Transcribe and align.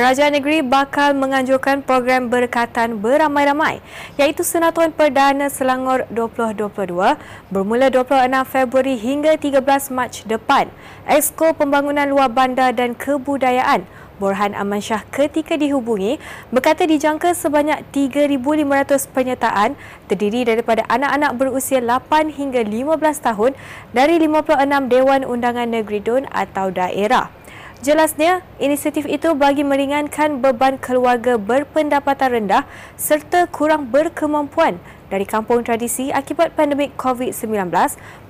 Kerajaan 0.00 0.32
negeri 0.32 0.64
bakal 0.64 1.12
menganjurkan 1.12 1.84
program 1.84 2.32
berkatan 2.32 3.04
beramai-ramai 3.04 3.84
iaitu 4.16 4.40
Senatuan 4.40 4.96
Perdana 4.96 5.52
Selangor 5.52 6.08
2022 6.08 7.20
bermula 7.52 7.92
26 7.92 8.08
Februari 8.48 8.96
hingga 8.96 9.36
13 9.36 9.60
Mac 9.92 10.24
depan. 10.24 10.72
Exko 11.04 11.52
Pembangunan 11.52 12.08
Luar 12.08 12.32
Bandar 12.32 12.72
dan 12.72 12.96
Kebudayaan 12.96 13.84
Borhan 14.16 14.56
Aman 14.56 14.80
Shah 14.80 15.04
ketika 15.12 15.60
dihubungi 15.60 16.16
berkata 16.48 16.88
dijangka 16.88 17.36
sebanyak 17.36 17.84
3,500 17.92 19.04
penyertaan 19.12 19.76
terdiri 20.08 20.48
daripada 20.48 20.80
anak-anak 20.88 21.36
berusia 21.36 21.84
8 21.84 22.40
hingga 22.40 22.64
15 22.64 22.96
tahun 23.20 23.52
dari 23.92 24.16
56 24.16 24.64
Dewan 24.88 25.28
Undangan 25.28 25.68
Negeri 25.68 26.00
DUN 26.00 26.24
atau 26.32 26.72
daerah. 26.72 27.39
Jelasnya, 27.80 28.44
inisiatif 28.60 29.08
itu 29.08 29.32
bagi 29.32 29.64
meringankan 29.64 30.44
beban 30.44 30.76
keluarga 30.76 31.40
berpendapatan 31.40 32.36
rendah 32.36 32.68
serta 33.00 33.48
kurang 33.48 33.88
berkemampuan 33.88 34.76
dari 35.08 35.24
kampung 35.24 35.64
tradisi 35.64 36.12
akibat 36.12 36.52
pandemik 36.52 36.92
COVID-19 37.00 37.72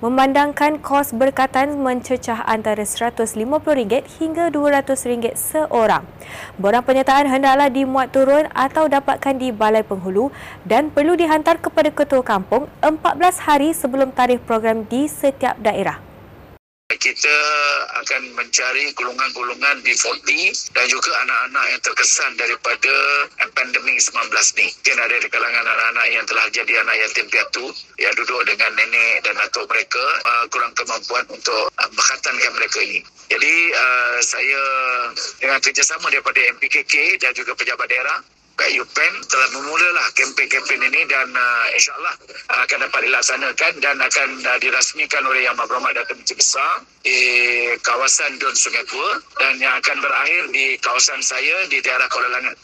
memandangkan 0.07 0.79
kos 0.79 1.11
berkatan 1.11 1.83
mencecah 1.83 2.47
antara 2.47 2.87
RM150 2.87 4.23
hingga 4.23 4.55
RM200 4.55 5.35
seorang. 5.35 6.07
Borang 6.55 6.87
penyertaan 6.87 7.27
hendaklah 7.27 7.75
dimuat 7.75 8.15
turun 8.15 8.47
atau 8.55 8.87
dapatkan 8.87 9.35
di 9.35 9.51
Balai 9.51 9.83
Penghulu 9.83 10.31
dan 10.63 10.95
perlu 10.95 11.19
dihantar 11.19 11.59
kepada 11.59 11.91
Ketua 11.91 12.23
Kampung 12.23 12.71
14 12.87 13.51
hari 13.51 13.75
sebelum 13.75 14.15
tarikh 14.15 14.47
program 14.47 14.87
di 14.87 15.11
setiap 15.11 15.59
daerah 15.59 16.10
kita 16.99 17.37
akan 18.03 18.35
mencari 18.35 18.91
golongan-golongan 18.99 19.85
B40 19.87 20.27
dan 20.75 20.85
juga 20.91 21.11
anak-anak 21.23 21.65
yang 21.71 21.81
terkesan 21.87 22.33
daripada 22.35 22.95
pandemik 23.55 23.99
19 24.01 24.59
ni. 24.59 24.67
Mungkin 24.71 24.97
ada 24.99 25.17
di 25.21 25.29
kalangan 25.29 25.65
anak-anak 25.67 26.07
yang 26.11 26.25
telah 26.27 26.47
jadi 26.51 26.73
anak 26.83 26.97
yatim 27.07 27.27
piatu 27.31 27.65
yang 28.01 28.15
duduk 28.17 28.41
dengan 28.49 28.71
nenek 28.75 29.23
dan 29.23 29.37
atuk 29.39 29.69
mereka 29.69 30.05
uh, 30.27 30.45
kurang 30.49 30.73
kemampuan 30.75 31.25
untuk 31.31 31.69
uh, 31.71 31.91
berkhatankan 31.93 32.53
mereka 32.57 32.79
ini. 32.81 33.05
Jadi 33.31 33.55
uh, 33.71 34.19
saya 34.25 34.63
dengan 35.39 35.61
kerjasama 35.63 36.11
daripada 36.11 36.41
MPKK 36.59 37.23
dan 37.23 37.31
juga 37.37 37.55
pejabat 37.55 37.87
daerah 37.87 38.19
Pak 38.61 38.77
UPEN 38.77 39.13
telah 39.25 39.49
memulalah 39.57 40.05
kempen-kempen 40.13 40.85
ini 40.85 41.09
dan 41.09 41.33
uh, 41.33 41.67
insyaAllah 41.73 42.13
uh, 42.53 42.61
akan 42.69 42.85
dapat 42.85 43.09
dilaksanakan 43.09 43.73
dan 43.81 43.97
akan 43.97 44.29
uh, 44.45 44.59
dirasmikan 44.61 45.25
oleh 45.25 45.49
Yang 45.49 45.65
Berhormat 45.65 45.97
Datuk 45.97 46.21
Menteri 46.21 46.37
Besar 46.37 46.85
di 47.01 47.21
kawasan 47.81 48.37
Dun 48.37 48.53
Sungai 48.53 48.85
Tua 48.85 49.17
dan 49.41 49.57
yang 49.65 49.81
akan 49.81 49.97
berakhir 50.05 50.43
di 50.53 50.77
kawasan 50.77 51.25
saya 51.25 51.65
di 51.73 51.81
daerah 51.81 52.05
Kuala 52.13 52.37
Langat. 52.37 52.57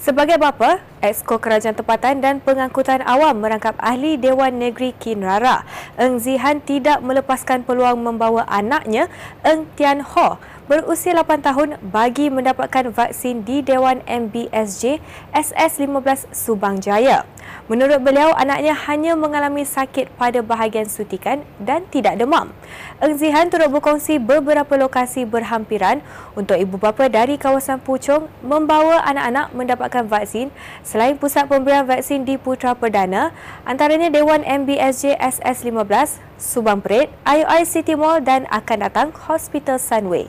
Sebagai 0.00 0.40
bapa, 0.40 0.80
Exko 1.02 1.42
Kerajaan 1.42 1.74
Tempatan 1.74 2.22
dan 2.22 2.38
Pengangkutan 2.38 3.02
Awam 3.02 3.42
merangkap 3.42 3.74
ahli 3.82 4.14
Dewan 4.14 4.62
Negeri 4.62 4.94
Kinrara. 4.94 5.66
Eng 5.98 6.22
Zihan 6.22 6.62
tidak 6.62 7.02
melepaskan 7.02 7.66
peluang 7.66 7.98
membawa 7.98 8.46
anaknya, 8.46 9.10
Eng 9.42 9.66
Tian 9.74 10.06
Ho, 10.14 10.38
berusia 10.70 11.10
8 11.18 11.42
tahun 11.42 11.68
bagi 11.82 12.30
mendapatkan 12.30 12.94
vaksin 12.94 13.42
di 13.42 13.66
Dewan 13.66 13.98
MBSJ 14.06 15.02
SS15 15.34 16.30
Subang 16.30 16.78
Jaya. 16.78 17.26
Menurut 17.66 17.98
beliau, 18.02 18.30
anaknya 18.34 18.74
hanya 18.86 19.18
mengalami 19.18 19.66
sakit 19.66 20.14
pada 20.14 20.42
bahagian 20.42 20.86
sutikan 20.86 21.42
dan 21.58 21.82
tidak 21.90 22.14
demam. 22.18 22.54
Eng 23.02 23.18
Zihan 23.18 23.50
turut 23.50 23.70
berkongsi 23.70 24.22
beberapa 24.22 24.78
lokasi 24.78 25.26
berhampiran 25.26 26.02
untuk 26.38 26.54
ibu 26.58 26.78
bapa 26.78 27.10
dari 27.10 27.38
kawasan 27.38 27.82
Puchong 27.82 28.30
membawa 28.46 29.02
anak-anak 29.02 29.46
mendapatkan 29.54 30.04
vaksin 30.06 30.54
selain 30.92 31.16
pusat 31.16 31.48
pemberian 31.48 31.88
vaksin 31.88 32.28
di 32.28 32.36
Putra 32.36 32.76
Perdana, 32.76 33.32
antaranya 33.64 34.12
Dewan 34.12 34.44
MBSJ 34.44 35.16
SS15, 35.16 36.20
Subang 36.36 36.84
Perit, 36.84 37.08
IOI 37.24 37.64
City 37.64 37.96
Mall 37.96 38.20
dan 38.20 38.44
akan 38.52 38.84
datang 38.84 39.08
Hospital 39.24 39.80
Sunway. 39.80 40.28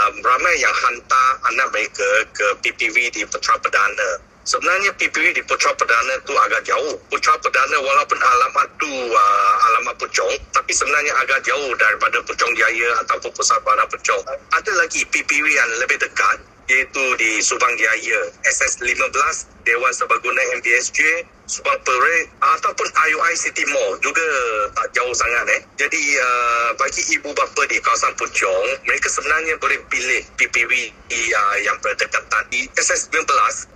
Um, 0.00 0.14
ramai 0.24 0.54
yang 0.64 0.72
hantar 0.72 1.28
anak 1.52 1.68
mereka 1.76 2.08
ke 2.32 2.46
PPV 2.64 2.96
di 3.12 3.22
Putra 3.28 3.60
Perdana 3.60 4.32
sebenarnya 4.44 4.92
PPV 5.00 5.40
di 5.40 5.42
Putra 5.44 5.72
Perdana 5.72 6.20
tu 6.28 6.36
agak 6.36 6.62
jauh. 6.68 6.94
Putra 7.08 7.32
Perdana 7.40 7.76
walaupun 7.80 8.20
alamat 8.20 8.68
tu 8.76 8.92
uh, 8.92 9.54
alamat 9.72 9.96
Puchong, 9.96 10.36
tapi 10.52 10.72
sebenarnya 10.72 11.12
agak 11.24 11.40
jauh 11.48 11.72
daripada 11.80 12.20
Puchong 12.28 12.52
Jaya 12.52 12.90
ataupun 13.04 13.32
Pusat 13.32 13.60
Barang 13.64 13.88
Puchong. 13.88 14.22
Ada 14.52 14.72
lagi 14.76 15.00
PPV 15.08 15.46
yang 15.48 15.70
lebih 15.80 15.96
dekat 15.96 16.53
iaitu 16.68 17.04
di 17.20 17.44
Subang 17.44 17.74
Jaya 17.76 18.20
SS15 18.48 19.48
Dewan 19.68 19.92
Serbaguna 19.92 20.42
MBSJ 20.60 21.28
Subang 21.44 21.76
Perit 21.84 22.32
ataupun 22.40 22.88
IUI 22.88 23.34
City 23.36 23.68
Mall 23.68 24.00
juga 24.00 24.24
tak 24.72 24.96
jauh 24.96 25.12
sangat 25.12 25.44
eh. 25.52 25.60
Jadi 25.76 26.00
uh, 26.16 26.68
bagi 26.80 27.02
ibu 27.12 27.28
bapa 27.36 27.62
di 27.68 27.76
kawasan 27.84 28.16
Puchong 28.16 28.66
mereka 28.88 29.12
sebenarnya 29.12 29.60
boleh 29.60 29.76
pilih 29.92 30.24
PPV 30.40 30.72
uh, 31.12 31.56
yang 31.60 31.76
berdekatan 31.84 32.44
di 32.48 32.64
SS19 32.80 33.28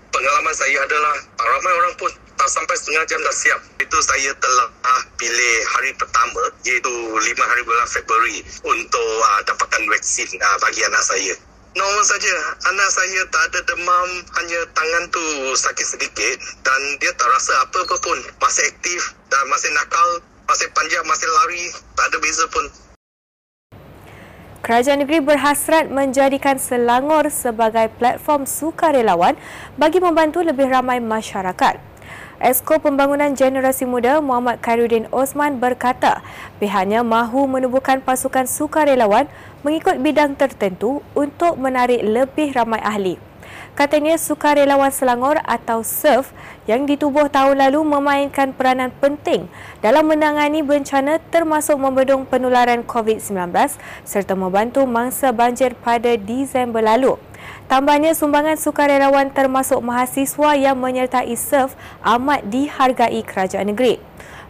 pengalaman 0.09 0.55
saya 0.57 0.79
adalah 0.83 1.17
ramai 1.37 1.73
orang 1.77 1.95
pun 2.01 2.11
tak 2.39 2.49
sampai 2.55 2.77
setengah 2.79 3.05
jam 3.11 3.21
dah 3.21 3.35
siap. 3.35 3.61
Itu 3.83 3.99
saya 3.99 4.31
telah 4.39 4.71
pilih 5.19 5.55
hari 5.75 5.91
pertama 5.99 6.43
iaitu 6.63 6.89
5 6.89 7.21
hari 7.21 7.63
bulan 7.67 7.89
Februari 7.91 8.39
untuk 8.63 9.09
uh, 9.21 9.41
dapatkan 9.45 9.83
vaksin 9.91 10.31
uh, 10.39 10.57
bagi 10.63 10.81
anak 10.87 11.03
saya. 11.03 11.35
Normal 11.79 12.03
saja. 12.03 12.37
Anak 12.75 12.91
saya 12.91 13.23
tak 13.31 13.43
ada 13.55 13.61
demam, 13.71 14.09
hanya 14.35 14.61
tangan 14.75 15.05
tu 15.15 15.23
sakit 15.55 15.87
sedikit 15.87 16.37
dan 16.67 16.81
dia 16.99 17.15
tak 17.15 17.31
rasa 17.31 17.55
apa-apa 17.63 17.95
pun. 18.03 18.19
Masih 18.43 18.67
aktif 18.67 19.15
dan 19.31 19.47
masih 19.47 19.71
nakal, 19.71 20.19
masih 20.51 20.67
panjang, 20.75 21.07
masih 21.07 21.31
lari, 21.31 21.71
tak 21.95 22.11
ada 22.11 22.19
beza 22.19 22.45
pun. 22.51 22.67
Kerajaan 24.59 25.07
negeri 25.07 25.23
berhasrat 25.23 25.87
menjadikan 25.87 26.59
Selangor 26.59 27.31
sebagai 27.31 27.95
platform 27.95 28.43
sukarelawan 28.43 29.39
bagi 29.79 30.03
membantu 30.03 30.43
lebih 30.43 30.67
ramai 30.67 30.99
masyarakat. 30.99 31.79
Esko 32.39 32.79
Pembangunan 32.79 33.35
Generasi 33.35 33.83
Muda 33.83 34.23
Muhammad 34.23 34.63
Khairuddin 34.63 35.11
Osman 35.11 35.59
berkata 35.59 36.23
pihaknya 36.63 37.03
mahu 37.03 37.51
menubuhkan 37.51 37.99
pasukan 37.99 38.47
sukarelawan 38.47 39.27
mengikut 39.67 39.99
bidang 39.99 40.39
tertentu 40.39 41.03
untuk 41.19 41.59
menarik 41.59 41.99
lebih 41.99 42.55
ramai 42.55 42.79
ahli. 42.79 43.19
Katanya 43.75 44.15
sukarelawan 44.15 44.95
Selangor 44.95 45.43
atau 45.43 45.83
SERF 45.83 46.31
yang 46.71 46.87
ditubuh 46.87 47.27
tahun 47.27 47.59
lalu 47.59 47.83
memainkan 47.83 48.55
peranan 48.55 48.95
penting 49.03 49.51
dalam 49.83 50.07
menangani 50.07 50.63
bencana 50.63 51.19
termasuk 51.35 51.75
membendung 51.75 52.23
penularan 52.23 52.87
COVID-19 52.87 53.51
serta 54.07 54.39
membantu 54.39 54.87
mangsa 54.87 55.35
banjir 55.35 55.75
pada 55.75 56.15
Disember 56.15 56.87
lalu. 56.87 57.19
Tambahnya 57.69 58.17
sumbangan 58.17 58.57
sukarelawan 58.57 59.29
termasuk 59.35 59.85
mahasiswa 59.85 60.57
yang 60.57 60.77
menyertai 60.81 61.35
SERF 61.37 61.77
amat 62.01 62.47
dihargai 62.49 63.21
kerajaan 63.23 63.75
negeri. 63.75 64.01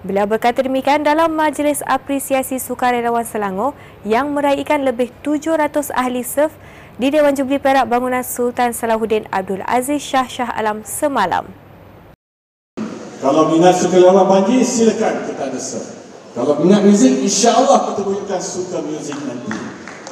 Beliau 0.06 0.31
berkata 0.31 0.62
demikian 0.62 1.03
dalam 1.03 1.34
Majlis 1.34 1.82
Apresiasi 1.82 2.62
Sukarelawan 2.62 3.26
Selangor 3.26 3.75
yang 4.06 4.31
meraihkan 4.31 4.87
lebih 4.87 5.10
700 5.26 5.91
ahli 5.91 6.22
SERF 6.22 6.54
di 7.03 7.10
Dewan 7.10 7.34
Jubli 7.34 7.59
Perak 7.59 7.91
bangunan 7.91 8.22
Sultan 8.22 8.71
Salahuddin 8.71 9.26
Abdul 9.34 9.66
Aziz 9.66 9.99
Shah 9.99 10.31
Shah 10.31 10.55
Alam 10.55 10.87
semalam. 10.87 11.50
Kalau 13.19 13.50
minat 13.50 13.75
suka 13.75 13.99
lewat 13.99 14.31
banjir, 14.31 14.62
silakan 14.62 15.26
kita 15.26 15.50
ada 15.50 15.59
surf. 15.59 15.99
Kalau 16.38 16.55
minat 16.62 16.87
muzik, 16.87 17.19
insya-Allah 17.19 17.91
kita 17.91 18.06
bolehkan 18.06 18.38
suka 18.38 18.78
muzik 18.78 19.19
nanti. 19.26 19.68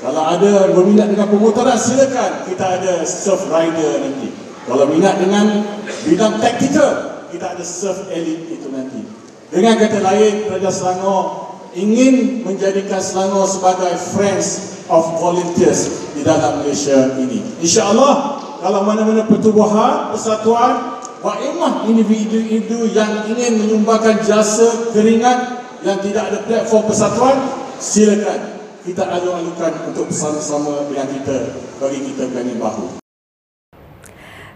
Kalau 0.06 0.23
ada 0.23 0.70
berminat 0.70 1.11
dengan 1.11 1.26
pemutaran, 1.26 1.75
silakan 1.75 2.47
kita 2.47 2.79
ada 2.79 3.03
surf 3.03 3.50
rider 3.50 4.06
nanti. 4.06 4.31
Kalau 4.62 4.87
minat 4.87 5.19
dengan 5.19 5.67
bidang 6.06 6.38
taktikal, 6.38 7.26
kita 7.35 7.58
ada 7.58 7.64
surf 7.67 8.06
elite 8.14 8.55
itu 8.55 8.70
nanti. 8.70 9.03
Dengan 9.50 9.75
kata 9.75 9.99
lain, 9.99 10.47
Raja 10.47 10.70
Selangor 10.70 11.58
ingin 11.75 12.47
menjadikan 12.47 13.03
Selangor 13.03 13.50
sebagai 13.50 13.99
friends 14.14 14.79
of 14.87 15.19
volunteers 15.19 16.14
di 16.14 16.23
dalam 16.23 16.62
Malaysia 16.62 17.19
ini. 17.19 17.43
InsyaAllah, 17.59 18.14
kalau 18.62 18.87
mana-mana 18.87 19.26
pertubuhan, 19.26 20.14
persatuan, 20.14 21.02
wa'imah 21.19 21.82
individu-individu 21.91 22.94
yang 22.94 23.26
ingin 23.26 23.59
menyumbangkan 23.59 24.23
jasa 24.23 24.94
keringat 24.94 25.67
yang 25.82 25.99
tidak 25.99 26.31
ada 26.31 26.38
platform 26.47 26.87
persatuan, 26.87 27.37
silakan 27.82 28.56
kita 28.87 29.03
alu-alukan 29.03 29.91
untuk 29.91 30.06
bersama-sama 30.06 30.87
dengan 30.87 31.11
kita 31.11 31.59
bagi 31.83 32.06
kita 32.06 32.31
berani 32.31 32.55
bahu. 32.55 33.03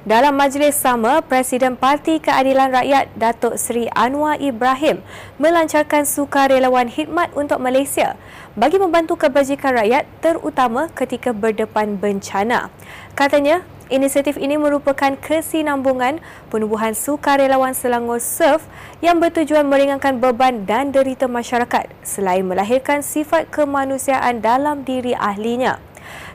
Dalam 0.07 0.33
majlis 0.33 0.79
sama, 0.81 1.21
Presiden 1.21 1.77
Parti 1.77 2.23
Keadilan 2.23 2.73
Rakyat 2.73 3.11
Datuk 3.19 3.59
Seri 3.61 3.91
Anwar 3.93 4.41
Ibrahim 4.41 5.03
melancarkan 5.37 6.09
sukarelawan 6.09 6.89
khidmat 6.89 7.35
untuk 7.37 7.61
Malaysia 7.61 8.17
bagi 8.57 8.81
membantu 8.81 9.19
kebajikan 9.21 9.77
rakyat 9.77 10.09
terutama 10.25 10.89
ketika 10.95 11.35
berdepan 11.37 12.01
bencana. 12.01 12.73
Katanya, 13.13 13.67
Inisiatif 13.91 14.39
ini 14.39 14.55
merupakan 14.55 15.19
kesinambungan 15.19 16.23
penubuhan 16.47 16.95
sukarelawan 16.95 17.75
Selangor 17.75 18.23
Surf 18.23 18.63
yang 19.03 19.19
bertujuan 19.19 19.67
meringankan 19.67 20.23
beban 20.23 20.63
dan 20.63 20.95
derita 20.95 21.27
masyarakat 21.27 21.91
selain 22.07 22.47
melahirkan 22.47 23.03
sifat 23.03 23.51
kemanusiaan 23.51 24.39
dalam 24.39 24.87
diri 24.87 25.11
ahlinya. 25.19 25.83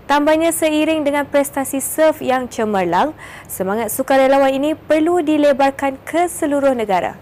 Tambahnya 0.03 0.51
seiring 0.51 1.07
dengan 1.07 1.23
prestasi 1.31 1.79
surf 1.79 2.19
yang 2.19 2.51
cemerlang, 2.51 3.15
semangat 3.47 3.87
sukarelawan 3.87 4.51
ini 4.51 4.75
perlu 4.75 5.23
dilebarkan 5.23 5.95
ke 6.03 6.27
seluruh 6.27 6.75
negara. 6.75 7.15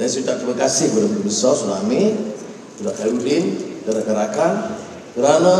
Dan 0.00 0.08
saya 0.08 0.24
ucap 0.24 0.36
terima 0.40 0.56
kasih 0.56 0.84
kepada 0.88 1.06
Menteri 1.12 1.28
Besar 1.28 1.52
Tsunami, 1.52 2.02
Tuan 2.80 2.94
Khairuddin 2.96 3.44
dan 3.84 3.92
rakan-rakan 3.92 4.52
kerana 5.12 5.54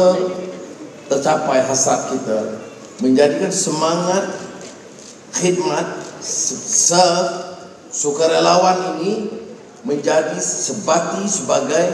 tercapai 1.12 1.60
hasrat 1.68 2.00
kita 2.10 2.63
menjadikan 3.02 3.50
semangat 3.50 4.30
khidmat 5.34 5.86
serve 6.22 7.58
sukarelawan 7.90 8.98
ini 9.02 9.30
menjadi 9.82 10.38
sebati 10.38 11.26
sebagai 11.26 11.86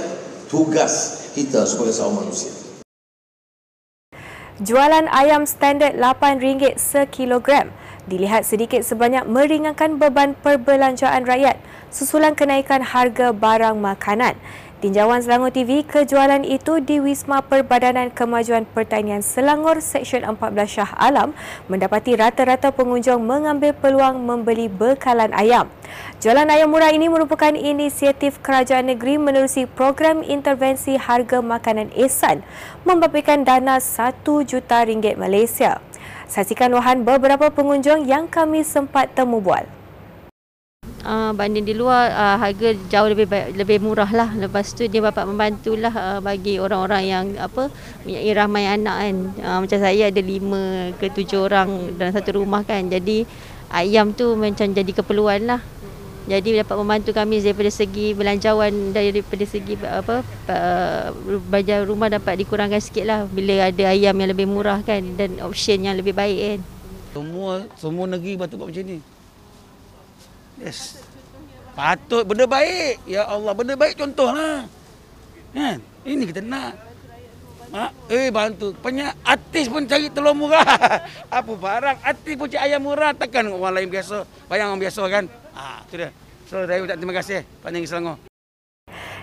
tugas 0.52 1.26
kita 1.32 1.64
sebagai 1.64 1.94
seorang 1.94 2.26
manusia. 2.26 2.52
Jualan 4.61 5.08
ayam 5.08 5.49
standard 5.49 5.97
RM8 5.97 6.76
sekilogram 6.76 7.73
dilihat 8.05 8.44
sedikit 8.44 8.85
sebanyak 8.85 9.25
meringankan 9.25 9.97
beban 9.97 10.37
perbelanjaan 10.37 11.25
rakyat 11.25 11.56
susulan 11.88 12.37
kenaikan 12.37 12.85
harga 12.85 13.32
barang 13.32 13.81
makanan. 13.81 14.37
Tinjauan 14.80 15.20
Selangor 15.20 15.52
TV, 15.52 15.84
kejualan 15.84 16.40
itu 16.40 16.80
di 16.80 17.04
Wisma 17.04 17.44
Perbadanan 17.44 18.08
Kemajuan 18.08 18.64
Pertanian 18.64 19.20
Selangor 19.20 19.84
Seksyen 19.84 20.24
14 20.24 20.40
Shah 20.64 20.96
Alam 20.96 21.36
mendapati 21.68 22.16
rata-rata 22.16 22.72
pengunjung 22.72 23.20
mengambil 23.20 23.76
peluang 23.76 24.24
membeli 24.24 24.72
bekalan 24.72 25.36
ayam. 25.36 25.68
Jualan 26.24 26.48
ayam 26.48 26.72
murah 26.72 26.96
ini 26.96 27.12
merupakan 27.12 27.52
inisiatif 27.52 28.40
kerajaan 28.40 28.88
negeri 28.88 29.20
menerusi 29.20 29.68
program 29.68 30.24
intervensi 30.24 30.96
harga 30.96 31.44
makanan 31.44 31.92
Ehsan 31.92 32.40
membabitkan 32.88 33.44
dana 33.44 33.76
1 33.84 34.24
juta 34.48 34.80
ringgit 34.88 35.20
Malaysia. 35.20 35.84
Saksikan 36.24 36.72
luahan 36.72 37.04
beberapa 37.04 37.52
pengunjung 37.52 38.08
yang 38.08 38.32
kami 38.32 38.64
sempat 38.64 39.12
temu 39.12 39.44
bual 39.44 39.68
uh, 41.05 41.31
banding 41.32 41.67
di 41.67 41.75
luar 41.76 42.12
uh, 42.12 42.37
harga 42.41 42.76
jauh 42.88 43.08
lebih 43.08 43.26
baik, 43.29 43.56
lebih 43.56 43.79
murah 43.81 44.11
lah. 44.11 44.31
Lepas 44.37 44.73
tu 44.73 44.85
dia 44.87 45.00
dapat 45.00 45.25
membantulah 45.26 45.93
uh, 45.93 46.19
bagi 46.23 46.61
orang-orang 46.61 47.02
yang 47.05 47.25
apa 47.41 47.69
mempunyai 48.05 48.31
ramai 48.32 48.64
anak 48.69 48.97
kan. 48.97 49.17
Uh, 49.41 49.58
macam 49.64 49.79
saya 49.81 50.08
ada 50.08 50.23
lima 50.23 50.94
ke 50.97 51.12
tujuh 51.12 51.49
orang 51.49 51.97
dalam 51.97 52.12
satu 52.12 52.41
rumah 52.41 52.62
kan. 52.64 52.87
Jadi 52.88 53.25
ayam 53.73 54.12
tu 54.12 54.37
macam 54.37 54.67
jadi 54.70 54.93
keperluan 54.93 55.47
lah. 55.47 55.61
Jadi 56.29 56.62
dapat 56.62 56.76
membantu 56.79 57.11
kami 57.17 57.43
daripada 57.43 57.73
segi 57.73 58.12
belanjawan 58.14 58.93
daripada 58.94 59.43
segi 59.49 59.75
apa 59.82 60.23
uh, 60.47 61.82
rumah 61.88 62.12
dapat 62.12 62.44
dikurangkan 62.44 62.79
sikit 62.79 63.05
lah 63.08 63.20
bila 63.26 63.73
ada 63.73 63.91
ayam 63.91 64.14
yang 64.14 64.31
lebih 64.31 64.47
murah 64.47 64.85
kan 64.85 65.00
dan 65.17 65.41
option 65.43 65.81
yang 65.81 65.97
lebih 65.97 66.14
baik 66.14 66.38
kan. 66.38 66.61
Semua 67.11 67.67
semua 67.75 68.06
negeri 68.06 68.38
buat 68.38 68.52
macam 68.52 68.85
ni 68.85 69.19
Yes. 70.60 71.00
Patut 71.72 72.28
benda 72.28 72.44
baik. 72.44 73.00
Ya 73.08 73.24
Allah, 73.24 73.52
benda 73.56 73.74
baik 73.74 73.96
contohlah. 73.96 74.68
Kan? 75.56 75.80
Ini 76.04 76.22
kita 76.28 76.44
nak. 76.44 76.76
Ha? 77.70 77.86
Eh 78.12 78.28
bantu. 78.28 78.76
Banyak 78.76 79.24
artis 79.24 79.70
pun 79.72 79.88
cari 79.88 80.12
telur 80.12 80.36
murah. 80.36 80.66
Apa 81.40 81.52
barang 81.56 81.98
artis 82.04 82.34
pun 82.36 82.46
cari 82.52 82.70
ayam 82.70 82.84
murah 82.84 83.16
takkan 83.16 83.48
orang 83.48 83.80
lain 83.80 83.88
biasa. 83.88 84.28
Bayang 84.50 84.76
orang 84.76 84.82
biasa 84.84 85.02
kan. 85.08 85.24
Ah, 85.56 85.80
ha, 85.80 85.88
tu 85.88 85.96
dia. 85.96 86.10
So, 86.50 86.66
saya 86.66 86.82
ucap 86.82 86.98
terima 86.98 87.14
kasih 87.14 87.46
Panjang 87.62 87.86
Selangor. 87.86 88.16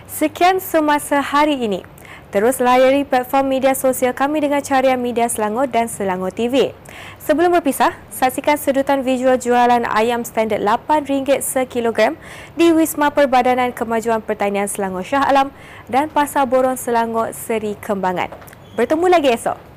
Sekian 0.08 0.56
semasa 0.64 1.20
hari 1.20 1.60
ini. 1.60 1.84
Terus 2.28 2.60
layari 2.60 3.08
platform 3.08 3.48
media 3.48 3.72
sosial 3.72 4.12
kami 4.12 4.44
dengan 4.44 4.60
carian 4.60 5.00
Media 5.00 5.32
Selangor 5.32 5.64
dan 5.64 5.88
Selangor 5.88 6.28
TV. 6.28 6.76
Sebelum 7.24 7.56
berpisah, 7.56 7.96
saksikan 8.12 8.60
sedutan 8.60 9.00
visual 9.00 9.40
jualan 9.40 9.88
ayam 9.88 10.28
standard 10.28 10.60
RM8 10.60 11.40
sekilogram 11.40 12.20
di 12.52 12.68
Wisma 12.68 13.08
Perbadanan 13.08 13.72
Kemajuan 13.72 14.20
Pertanian 14.20 14.68
Selangor 14.68 15.08
Shah 15.08 15.24
Alam 15.24 15.48
dan 15.88 16.12
Pasar 16.12 16.44
Borong 16.44 16.76
Selangor 16.76 17.32
Seri 17.32 17.80
Kembangan. 17.80 18.28
Bertemu 18.76 19.08
lagi 19.08 19.32
esok. 19.32 19.67